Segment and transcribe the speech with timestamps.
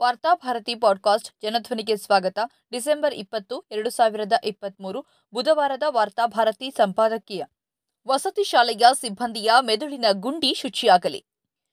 [0.00, 2.38] Varthabharati podcast ಜನಧ್ವನಿಗೆ ಸ್ವಾಗತ.
[2.72, 7.44] December ಇಪ್ಪತ್ತು, ಎರಡು ಸಾವಿರದ ಇಪ್ಪತ್ತ್ಮೂರು ಬುಧವಾರದ ವಾರ್ತಾಭಾರತಿ ಸಂಪಾದಕೀಯ.
[8.08, 11.26] ವಸತಿ ಶಾಲೆಯ ಸಿಬ್ಬಂದಿಯ ಮೆದುಳಿನ ಗುಂಡಿ ಶುಚಿಯಾಗಲಿ.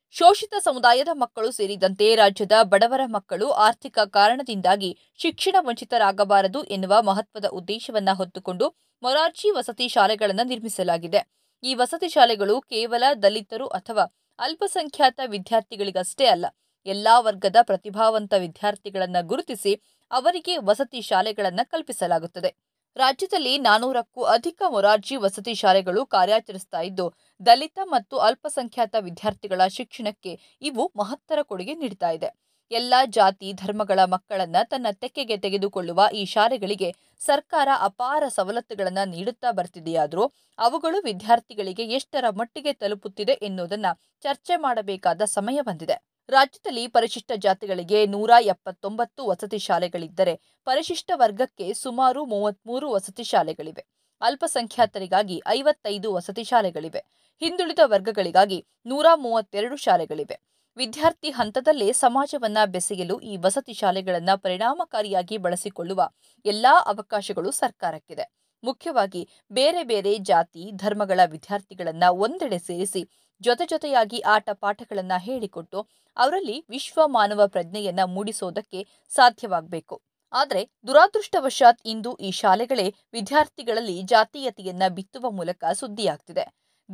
[0.10, 8.76] ಶೋಷಿತ ಸಮುದಾಯದ ಮಕ್ಕಳು ಸೇರಿದಂತೆ ರಾಜ್ಯದ ಬಡವರ ಮಕ್ಕಳು ಆರ್ಥಿಕ ಕಾರಣದಿಂದಾಗಿ ಶಿಕ್ಷಣ ವಂಚಿತರಾಗಬಾರದು ಎನ್ನುವ ಮಹತ್ವದ ಉದ್ದೇಶವನ್ನು ಹೊತ್ತುಕೊಂಡು
[9.04, 11.50] ಮೊರಾರ್ಜಿ ವಸತಿ ಶಾಲೆಗಳನ್ನು ನಿರ್ಮಿಸಲಾಗಿದೆ.
[11.64, 14.04] ಈ ವಸತಿ ಶಾಲೆಗಳು ಕೇವಲ ದಲಿತರು ಅಥವಾ
[14.40, 16.46] ಅಲ್ಪಸಂಖ್ಯಾತ ವಿದ್ಯಾರ್ಥಿಗಳಿಗಷ್ಟೇ ಅಲ್ಲ
[16.86, 19.74] ಎಲ್ಲಾ ವರ್ಗದ ಪ್ರತಿಭಾವಂತ ವಿದ್ಯಾರ್ಥಿಗಳನ್ನು ಗುರುತಿಸಿ
[20.12, 22.52] ಅವರಿಗೆ ವಸತಿ ಶಾಲೆಗಳನ್ನು ಕಲ್ಪಿಸಲಾಗುತ್ತದೆ.
[22.96, 27.06] ರಾಜ್ಯದಲ್ಲಿ ನಾನೂರಕ್ಕೂ ಅಧಿಕ ಮೊರಾರ್ಜಿ ವಸತಿ ಶಾಲೆಗಳು ಕಾರ್ಯಾಚರಿಸ್ತಾ ಇದ್ದು,
[27.40, 32.30] ದಲಿತ ಮತ್ತು ಅಲ್ಪಸಂಖ್ಯಾತ ವಿದ್ಯಾರ್ಥಿಗಳ ಶಿಕ್ಷಣಕ್ಕೆ ಇವು ಮಹತ್ತರ ಕೊಡುಗೆ ನೀಡ್ತಾ ಇದೆ.
[32.72, 36.90] ಎಲ್ಲ ಜಾತಿ, ಧರ್ಮಗಳ ಮಕ್ಕಳನ್ನ ತನ್ನ ತೆಕ್ಕೆಗೆ ತೆಗೆದುಕೊಳ್ಳುವ ಈ ಶಾಲೆಗಳಿಗೆ
[37.22, 40.26] ಸರ್ಕಾರ ಅಪಾರ ಸವಲತ್ತುಗಳನ್ನು ನೀಡುತ್ತಾ ಬರ್ತಿದೆಯಾದರೂ,
[40.60, 45.98] ಅವುಗಳು ವಿದ್ಯಾರ್ಥಿಗಳಿಗೆ ಎಷ್ಟರ ಮಟ್ಟಿಗೆ ತಲುಪುತ್ತಿದೆ ಎನ್ನುವುದನ್ನು ಚರ್ಚೆ ಮಾಡಬೇಕಾದ ಸಮಯ ಬಂದಿದೆ.
[46.30, 50.34] ರಾಜ್ಯದಲ್ಲಿ ಪರಿಶಿಷ್ಟ ಜಾತಿಗಳಿಗೆ ನೂರ ಎಪ್ಪತ್ತೊಂಬತ್ತು ವಸತಿ ಶಾಲೆಗಳಿದ್ದರೆ
[50.66, 53.86] ಪರಿಶಿಷ್ಟ ವರ್ಗಕ್ಕೆ ಸುಮಾರು ಮೂವತ್ಮೂರು ವಸತಿ ಶಾಲೆಗಳಿವೆ.
[54.22, 57.02] ಅಲ್ಪಸಂಖ್ಯಾತರಿಗಾಗಿ ಐವತ್ತೈದು ವಸತಿ ಶಾಲೆಗಳಿವೆ.
[57.42, 60.38] ಹಿಂದುಳಿದ ವರ್ಗಗಳಿಗಾಗಿ ನೂರ ಮೂವತ್ತೆರಡು ಶಾಲೆಗಳಿವೆ.
[60.78, 66.10] ವಿದ್ಯಾರ್ಥಿ ಹಂತದಲ್ಲೇ ಸಮಾಜವನ್ನ ಬೆಸೆಯಲು ಈ ವಸತಿ ಶಾಲೆಗಳನ್ನು ಪರಿಣಾಮಕಾರಿಯಾಗಿ ಬಳಸಿಕೊಳ್ಳುವ
[66.46, 68.45] ಎಲ್ಲಾ ಅವಕಾಶಗಳು ಸರ್ಕಾರಕ್ಕಿದೆ.
[68.64, 73.10] ಮುಖ್ಯವಾಗಿ ಬೇರೆ ಬೇರೆ ಜಾತಿ, ಧರ್ಮಗಳ ವಿದ್ಯಾರ್ಥಿಗಳನ್ನ ಒಂದೆಡೆ ಸೇರಿಸಿ
[73.42, 80.02] ಜೊತೆ ಜೊತೆಯಾಗಿ ಆಟ ಪಾಠಗಳನ್ನ ಹೇಳಿಕೊಟ್ಟು ಅವರಲ್ಲಿ ವಿಶ್ವ ಮಾನವ ಪ್ರಜ್ಞೆಯನ್ನ ಮೂಡಿಸೋದಕ್ಕೆ ಸಾಧ್ಯವಾಗಬೇಕು.
[80.34, 86.46] ಆದರೆ ದುರಾದೃಷ್ಟವಶಾತ್ ಇಂದು ಈ ಶಾಲೆಗಳೇ ವಿದ್ಯಾರ್ಥಿಗಳಲ್ಲಿ ಜಾತೀಯತೆಯನ್ನ ಬಿತ್ತುವ ಮೂಲಕ ಸುದ್ದಿಯಾಗ್ತಿದೆ.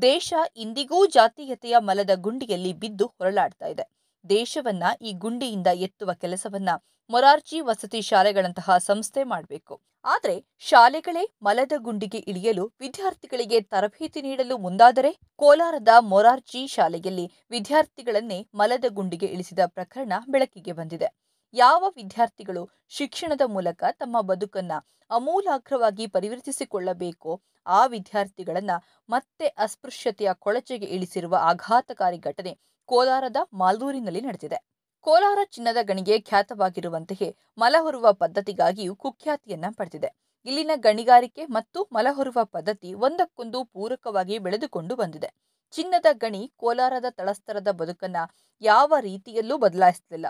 [0.02, 3.84] ದೇಶ ಇಂದಿಗೂ ಜಾತೀಯತೆಯ ಮಲದ ಗುಂಡಿಯಲ್ಲಿ ಬಿದ್ದು ಹೊರಳಾಡ್ತಾ ಇದೆ.
[4.30, 6.70] ದೇಶವನ್ನ ಈ ಗುಂಡಿಯಿಂದ ಎತ್ತುವ ಕೆಲಸವನ್ನ
[7.10, 9.82] ಮೊರಾರ್ಜಿ ವಸತಿ ಶಾಲೆಗಳಂತಹ ಸಂಸ್ಥೆ ಮಾಡಬೇಕು.
[10.06, 19.26] ಆದರೆ ಶಾಲೆಗಳೇ ಮಲದ ಗುಂಡಿಗೆ ಇಳಿಯಲು ವಿದ್ಯಾರ್ಥಿಗಳಿಗೆ ತರಬೇತಿ ನೀಡಲು ಮುಂದಾದರೆ ಕೋಲಾರದ ಮೊರಾರ್ಜಿ ಶಾಲೆಯಲ್ಲಿ ವಿದ್ಯಾರ್ಥಿಗಳನ್ನೇ ಮಲದ ಗುಂಡಿಗೆ
[19.26, 21.10] ಇಳಿಸಿದ ಪ್ರಕರಣ ಬೆಳಕಿಗೆ ಬಂದಿದೆ.
[21.54, 24.72] ಯಾವ ವಿದ್ಯಾರ್ಥಿಗಳು ಶಿಕ್ಷಣದ ಮೂಲಕ ತಮ್ಮ ಬದುಕನ್ನ
[25.10, 28.72] ಅಮೂಲಾಗ್ರವಾಗಿ ಪರಿವರ್ತಿಸಿಕೊಳ್ಳಬೇಕೋ ಆ ವಿದ್ಯಾರ್ಥಿಗಳನ್ನ
[29.10, 32.54] ಮತ್ತೆ ಅಸ್ಪೃಶ್ಯತೆಯ ಕೊಳಚೆಗೆ ಇಳಿಸಿರುವ ಆಘಾತಕಾರಿ ಘಟನೆ
[32.90, 34.60] ಕೋಲಾರದ ಮಾಲ್ದೂರಿನಲ್ಲಿ ನಡೆದಿದೆ.
[35.04, 40.10] ಕೋಲಾರ ಚಿನ್ನದ ಗಣಿಗೆ ಖ್ಯಾತವಾಗಿರುವಂತೆಯೇ ಮಲಹೊರುವ ಪದ್ಧತಿಗಾಗಿಯೂ ಕುಖ್ಯಾತಿಯನ್ನ ಪಡೆದಿದೆ.
[40.46, 45.30] ಇಲ್ಲಿನ ಗಣಿಗಾರಿಕೆ ಮತ್ತು ಮಲಹೊರುವ ಪದ್ಧತಿ ಒಂದಕ್ಕೊಂದು ಪೂರಕವಾಗಿ ಬೆಳೆದುಕೊಂಡು ಬಂದಿದೆ.
[45.74, 48.18] ಚಿನ್ನದ ಗಣಿ ಕೋಲಾರದ ತಳಸ್ತರದ ಬದುಕನ್ನ
[48.62, 50.28] ಯಾವ ರೀತಿಯಲ್ಲೂ ಬದಲಾಯಿಸಲಿಲ್ಲ.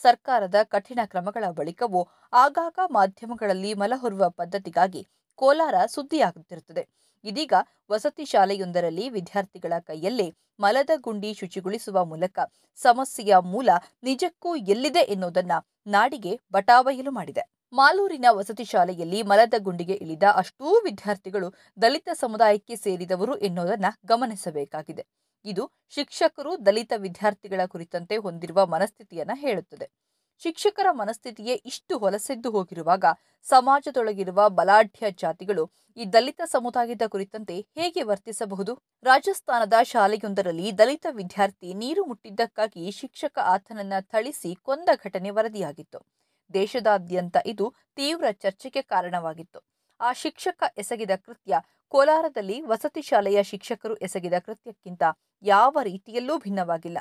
[0.00, 5.02] ಸರ್ಕಾರದ ಕಠಿಣ ಕ್ರಮಗಳ ಬಳಿಕವೂ ಆಗಾಗ ಮಾಧ್ಯಮಗಳಲ್ಲಿ ಮಲಹೊರುವ ಪದ್ಧತಿಗಾಗಿ
[5.38, 6.84] ಕೋಲಾರ ಸುದ್ದಿಯಾಗುತ್ತಿರುತ್ತದೆ.
[7.24, 7.52] ಇದೀಗ
[7.90, 12.38] ವಸತಿ ಶಾಲೆಯೊಂದರಲ್ಲಿ ವಿದ್ಯಾರ್ಥಿಗಳ ಕೈಯಲ್ಲೇ ಮಲದ ಗುಂಡಿ ಶುಚಿಗೊಳಿಸುವ ಮೂಲಕ
[12.76, 13.70] ಸಮಸ್ಯೆಯ ಮೂಲ
[14.02, 15.52] ನಿಜಕ್ಕೂ ಎಲ್ಲಿದೆ ಎನ್ನುವುದನ್ನ
[15.86, 17.42] ನಾಡಿಗೆ ಬಟಾಬಯಲು ಮಾಡಿದೆ.
[17.72, 25.06] ಮಾಲೂರಿನ ವಸತಿ ಶಾಲೆಯಲ್ಲಿ ಮಲದ ಗುಂಡಿಗೆ ಇಳಿದ ಅಷ್ಟೂ ವಿದ್ಯಾರ್ಥಿಗಳು ದಲಿತ ಸಮುದಾಯಕ್ಕೆ ಸೇರಿದವರು ಎನ್ನುವುದನ್ನ ಗಮನಿಸಬೇಕಾಗಿದೆ.
[25.44, 30.03] ಇದು ಶಿಕ್ಷಕರು ದಲಿತ ವಿದ್ಯಾರ್ಥಿಗಳ ಕುರಿತಂತೆ ಹೊಂದಿರುವ ಮನಸ್ಥಿತಿಯನ್ನ ಹೇಳುತ್ತದೆ.
[30.42, 33.04] ಶಿಕ್ಷಕರ ಮನಸ್ಥಿತಿಯೇ ಇಷ್ಟು ಹೊಲಸೆದ್ದು ಹೋಗಿರುವಾಗ
[33.46, 35.64] ಸಮಾಜದೊಳಗಿರುವ ಬಲಾಢ್ಯ ಜಾತಿಗಳು
[35.96, 38.72] ಈ ದಲಿತ ಸಮುದಾಯದ ಕುರಿತಂತೆ ಹೇಗೆ ವರ್ತಿಸಬಹುದು?
[39.02, 46.00] ರಾಜಸ್ಥಾನದ ಶಾಲೆಯೊಂದರಲ್ಲಿ ದಲಿತ ವಿದ್ಯಾರ್ಥಿ ನೀರು ಮುಟ್ಟಿದ್ದಕ್ಕಾಗಿ ಶಿಕ್ಷಕ ಆತನನ್ನ ಥಳಿಸಿ ಕೊಂದ ಘಟನೆ ವರದಿಯಾಗಿತ್ತು.
[46.54, 49.60] ದೇಶದಾದ್ಯಂತ ಇದು ತೀವ್ರ ಚರ್ಚೆಗೆ ಕಾರಣವಾಗಿತ್ತು.
[50.00, 51.54] ಆ ಶಿಕ್ಷಕ ಎಸಗಿದ ಕೃತ್ಯ
[51.92, 55.02] ಕೋಲಾರದಲ್ಲಿ ವಸತಿ ಶಾಲೆಯ ಶಿಕ್ಷಕರು ಎಸಗಿದ ಕೃತ್ಯಕ್ಕಿಂತ
[55.44, 56.98] ಯಾವ ರೀತಿಯಲ್ಲೂ ಭಿನ್ನವಾಗಿಲ್ಲ.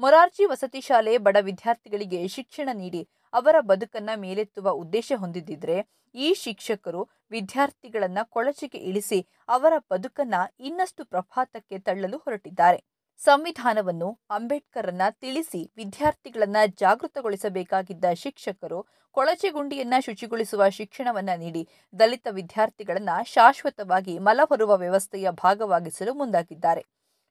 [0.00, 5.76] ಮೊರಾರ್ಜಿ ವಸತಿ ಶಾಲೆ ಬಡ ವಿದ್ಯಾರ್ಥಿಗಳಿಗೆ ಶಿಕ್ಷಣ ನೀಡಿ ಅವರ ಬದುಕನ್ನ ಮೇಲೆತ್ತುವ ಉದ್ದೇಶ ಹೊಂದಿದ್ದಿದ್ರೆ
[6.14, 12.80] ಈ ಶಿಕ್ಷಕರು ವಿದ್ಯಾರ್ಥಿಗಳನ್ನ ಕೊಳಚೆಗೆ ಇಳಿಸಿ ಅವರ ಬದುಕನ್ನ ಇನ್ನಷ್ಟು ಪ್ರಭಾತಕ್ಕೆ ತಳ್ಳಲು ಹೊರಟಿದ್ದಾರೆ.
[13.20, 18.80] ಸಂವಿಧಾನವನ್ನು ಅಂಬೇಡ್ಕರನ್ನ ತಿಳಿಸಿ ವಿದ್ಯಾರ್ಥಿಗಳನ್ನ ಜಾಗೃತಗೊಳಿಸಬೇಕಾಗಿದ್ದ ಶಿಕ್ಷಕರು
[19.14, 21.68] ಕೊಳಚೆಗುಂಡಿಯನ್ನ ಶುಚಿಗೊಳಿಸುವ ಶಿಕ್ಷಣವನ್ನ ನೀಡಿ
[22.00, 26.82] ದಲಿತ ವಿದ್ಯಾರ್ಥಿಗಳನ್ನ ಶಾಶ್ವತವಾಗಿ ಮಲಹೊರುವ ವ್ಯವಸ್ಥೆಯ ಭಾಗವಾಗಿಸಲು ಮುಂದಾಗಿದ್ದಾರೆ.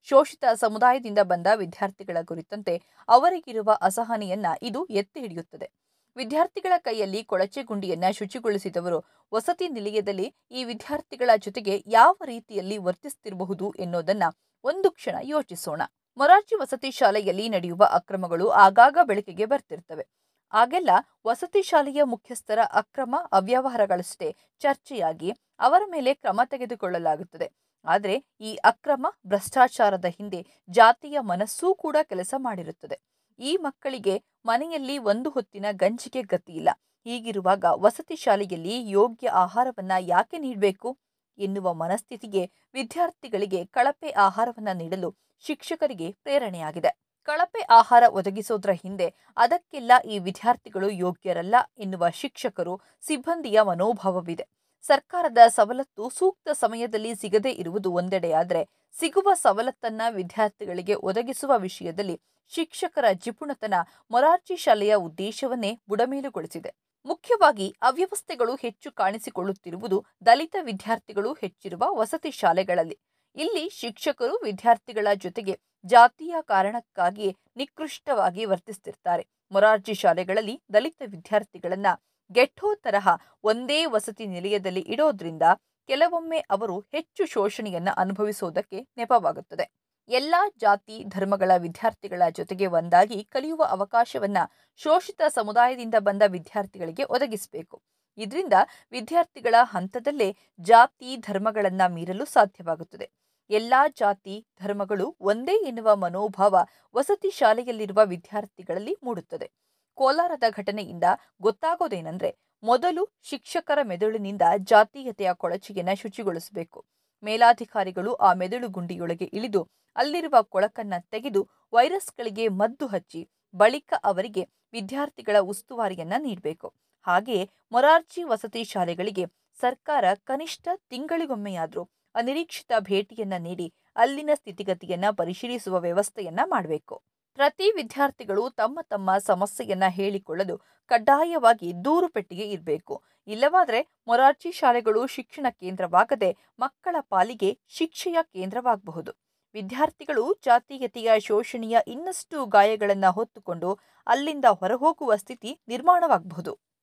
[0.04, 5.72] ಶೋಷಿತ ಸಮುದಾಯದಿಂದ ಬಂದ ವಿದ್ಯಾರ್ಥಿಗಳ ಕುರಿತಂತೆ ಅವರಿಗಿರುವ ಅಸಹನೆಯನ್ನ ಇದು ಎತ್ತಿ ಹಿಡಿಯುತ್ತದೆ.
[6.16, 9.04] ವಿದ್ಯಾರ್ಥಿಗಳ ಕೈಯಲ್ಲಿ ಕೊಳಚೆ ಗುಂಡಿಯನ್ನ ಶುಚಿಗೊಳಿಸಿದವರು
[9.34, 14.24] ವಸತಿ ನಿಲಯದಲ್ಲಿ ಈ ವಿದ್ಯಾರ್ಥಿಗಳ ಜೊತೆಗೆ ಯಾವ ರೀತಿಯಲ್ಲಿ ವರ್ತಿಸ್ತಿರಬಹುದು ಎನ್ನುವುದನ್ನ
[14.64, 15.82] ಒಂದು ಕ್ಷಣ ಯೋಚಿಸೋಣ.
[16.18, 20.08] ಮೊರಾರ್ಜಿ ವಸತಿ ಶಾಲೆಯಲ್ಲಿ ನಡೆಯುವ ಅಕ್ರಮಗಳು ಆಗಾಗ ಬೆಳಕಿಗೆ ಬರ್ತಿರ್ತವೆ.
[20.52, 20.90] ಆಗೆಲ್ಲ
[21.28, 27.63] ವಸತಿ ಶಾಲೆಯ ಮುಖ್ಯಸ್ಥರ ಅಕ್ರಮ ಅವ್ಯವಹಾರಗಳಷ್ಟೇ ಚರ್ಚೆಯಾಗಿ ಅವರ ಮೇಲೆ ಕ್ರಮ ತೆಗೆದುಕೊಳ್ಳಲಾಗುತ್ತದೆ.
[27.86, 32.98] ಆದರೆ ಈ ಅಕ್ರಮ ಭ್ರಷ್ಟಾಚಾರದ ಹಿಂದೆ ಜಾತಿಯ ಮನಸ್ಸೂ ಕೂಡ ಕೆಲಸ ಮಾಡಿರುತ್ತದೆ.
[33.40, 34.16] ಈ ಮಕ್ಕಳಿಗೆ
[34.46, 36.70] ಮನೆಯಲ್ಲಿ ಒಂದು ಹೊತ್ತಿನ ಗಂಜಿಗೆ ಗತಿಯಿಲ್ಲ
[37.06, 40.98] ಹೀಗಿರುವಾಗ ವಸತಿ ಶಾಲೆಯಲ್ಲಿ ಯೋಗ್ಯ ಆಹಾರವನ್ನ ಯಾಕೆ ನೀಡಬೇಕು?
[41.38, 42.44] ಎನ್ನುವ ಮನಸ್ಥಿತಿಗೆ
[42.74, 45.10] ವಿದ್ಯಾರ್ಥಿಗಳಿಗೆ ಕಳಪೆ ಆಹಾರವನ್ನ ನೀಡಲು
[45.44, 46.92] ಶಿಕ್ಷಕರಿಗೆ ಪ್ರೇರಣೆಯಾಗಿದೆ.
[47.28, 49.08] ಕಳಪೆ ಆಹಾರ ಒದಗಿಸೋದ್ರ ಹಿಂದೆ
[49.38, 54.46] ಅದಕ್ಕೆಲ್ಲ ಈ ವಿದ್ಯಾರ್ಥಿಗಳು ಯೋಗ್ಯರಲ್ಲ ಎನ್ನುವ ಶಿಕ್ಷಕರು ಸಿಬ್ಬಂದಿಯ ಮನೋಭಾವವಿದೆ.
[54.84, 58.62] ಸರ್ಕಾರದ ಸವಲತ್ತು ಸೂಕ್ತ ಸಮಯದಲ್ಲಿ ಸಿಗದೇ ಇರುವುದು ಒಂದೆಡೆಯಾದರೆ
[59.00, 62.22] ಸಿಗುವ ಸವಲತ್ತನ್ನ ವಿದ್ಯಾರ್ಥಿಗಳಿಗೆ ಒದಗಿಸುವ ವಿಷಯದಲ್ಲಿ
[62.52, 63.74] ಶಿಕ್ಷಕರ ಜಿಪುಣತನ
[64.12, 66.72] ಮೊರಾರ್ಜಿ ಶಾಲೆಯ ಉದ್ದೇಶವನ್ನೇ ಬುಡಮೇಲುಗೊಳಿಸಿದೆ.
[67.06, 72.98] ಮುಖ್ಯವಾಗಿ ಅವ್ಯವಸ್ಥೆಗಳು ಹೆಚ್ಚು ಕಾಣಿಸಿಕೊಳ್ಳುತ್ತಿರುವುದು ದಲಿತ ವಿದ್ಯಾರ್ಥಿಗಳು ಹೆಚ್ಚಿರುವ ವಸತಿ ಶಾಲೆಗಳಲ್ಲಿ.
[73.36, 81.88] ಇಲ್ಲಿ ಶಿಕ್ಷಕರು ವಿದ್ಯಾರ್ಥಿಗಳ ಜೊತೆಗೆ ಜಾತಿಯ ಕಾರಣಕ್ಕಾಗಿ ನಿಕೃಷ್ಟವಾಗಿ ವರ್ತಿಸುತ್ತಿರ್ತಾರೆ ಮೊರಾರ್ಜಿ ಶಾಲೆಗಳಲ್ಲಿ ದಲಿತ ವಿದ್ಯಾರ್ಥಿಗಳನ್ನ
[82.34, 83.10] ಗೆಟ್ಟೋ ತರಹ
[83.44, 85.42] ಒಂದೇ ವಸತಿ ನಿಲಯದಲ್ಲಿ ಇಡೋದ್ರಿಂದ
[85.88, 89.66] ಕೆಲವೊಮ್ಮೆ ಅವರು ಹೆಚ್ಚು ಶೋಷಣೆಯನ್ನ ಅನುಭವಿಸುವುದಕ್ಕೆ ನೆಪವಾಗುತ್ತದೆ.
[90.10, 94.38] ಎಲ್ಲಾ ಜಾತಿ, ಧರ್ಮಗಳ ವಿದ್ಯಾರ್ಥಿಗಳ ಜೊತೆಗೆ ಒಂದಾಗಿ ಕಲಿಯುವ ಅವಕಾಶವನ್ನ
[94.76, 97.82] ಶೋಷಿತ ಸಮುದಾಯದಿಂದ ಬಂದ ವಿದ್ಯಾರ್ಥಿಗಳಿಗೆ ಒದಗಿಸಬೇಕು.
[98.18, 98.54] ಇದರಿಂದ
[98.92, 103.12] ವಿದ್ಯಾರ್ಥಿಗಳ ಹಂತದಲ್ಲೇ ಜಾತಿ, ಧರ್ಮಗಳನ್ನ ಮೀರಲು ಸಾಧ್ಯವಾಗುತ್ತದೆ.
[103.50, 106.56] ಎಲ್ಲಾ ಜಾತಿ, ಧರ್ಮಗಳು ಒಂದೇ ಎನ್ನುವ ಮನೋಭಾವ
[106.96, 109.52] ವಸತಿ ಶಾಲೆಯಲ್ಲಿರುವ ವಿದ್ಯಾರ್ಥಿಗಳಲ್ಲಿ ಮೂಡುತ್ತದೆ.
[109.94, 111.04] ಕೋಲಾರದ ಘಟನೆಯಿಂದ
[111.42, 116.86] ಗೊತ್ತಾಗೋದೇನೆಂದ್ರೆ, ಮೊದಲು ಶಿಕ್ಷಕರ ಮೆದುಳಿನಿಂದ ಜಾತೀಯತೆಯ ಕೊಳಚಿಗೆನ ಶುಚಿಗೊಳಿಸಬೇಕು.
[117.24, 126.14] ಮೇಲಾಧಿಕಾರಿಗಳು ಆ ಮೆದುಳು ಗುಂಡಿಯೊಳಗೆ ಇಳಿದು ಅಲ್ಲಿರುವ ಕೊಳಕನ್ನ ತೆಗೆದು ವೈರಸ್ಗಳಿಗೆ ಮದ್ದು ಹಚ್ಚಿ, ಬಳಿಕ ಅವರಿಗೆ ವಿದ್ಯಾರ್ಥಿಗಳ ಉಸ್ತುವಾರಿಯನ್ನ
[126.18, 126.74] ನೀಡಬೇಕು.
[127.02, 129.26] ಹಾಗೆಯೇ ಮೊರಾರ್ಜಿ ವಸತಿ ಶಾಲೆಗಳಿಗೆ
[129.60, 131.84] ಸರ್ಕಾರ ಕನಿಷ್ಠ ತಿಂಗಳಿಗೊಮ್ಮೆಯಾದರೂ
[132.16, 137.02] ಅನಿರೀಕ್ಷಿತ ಭೇಟಿಯನ್ನ ನೀಡಿ ಅಲ್ಲಿನ ಸ್ಥಿತಿಗತಿಯನ್ನ ಪರಿಶೀಲಿಸುವ ವ್ಯವಸ್ಥೆಯನ್ನ ಮಾಡಬೇಕು.
[137.36, 140.56] ಪ್ರತಿ ವಿದ್ಯಾರ್ಥಿಗಳು ತಮ್ಮ ತಮ್ಮ ಸಮಸ್ಯೆಯನ್ನ ಹೇಳಿಕೊಳ್ಳಲು
[140.88, 143.04] ಕಡ್ಡಾಯವಾಗಿ ದೂರು ಪೆಟ್ಟಿಗೆ ಇರಬೇಕು.
[143.28, 149.12] ಇಲ್ಲವಾದರೆ ಮೊರಾರ್ಜಿ ಶಾಲೆಗಳು ಶಿಕ್ಷಣ ಕೇಂದ್ರವಾಗದೆ ಮಕ್ಕಳ ಪಾಲಿಗೆ ಶಿಕ್ಷೆಯ ಕೇಂದ್ರವಾಗಬಹುದು.
[149.56, 156.54] ವಿದ್ಯಾರ್ಥಿಗಳು ಜಾತೀಯತೆಯ ಶೋಷಣೆಯ ಇನ್ನಷ್ಟು ಗಾಯಗಳನ್ನು ಹೊತ್ತುಕೊಂಡು ಅಲ್ಲಿಂದ ಹೊರಹೋಗುವ ಸ್ಥಿತಿ ನಿರ್ಮಾಣವಾಗಬಹುದು.